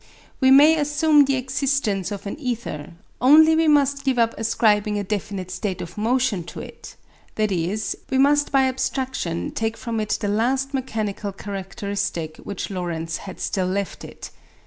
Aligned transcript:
We 0.39 0.49
may 0.49 0.79
assume 0.79 1.25
the 1.25 1.35
existence 1.35 2.11
of 2.11 2.25
an 2.25 2.39
ether; 2.39 2.93
only 3.21 3.55
we 3.55 3.67
must 3.67 4.03
give 4.03 4.17
up 4.17 4.33
ascribing 4.35 4.97
a 4.97 5.03
definite 5.03 5.51
state 5.51 5.79
of 5.79 5.95
motion 5.95 6.43
to 6.45 6.59
it, 6.59 6.95
i.e. 7.37 7.77
we 8.09 8.17
must 8.17 8.51
by 8.51 8.63
abstraction 8.63 9.51
take 9.51 9.77
from 9.77 9.99
it 9.99 10.17
the 10.19 10.27
last 10.27 10.73
mechanical 10.73 11.31
characteristic 11.31 12.37
which 12.37 12.71
Lorentz 12.71 13.17
had 13.17 13.39
still 13.39 13.67
left 13.67 14.03
it. 14.03 14.31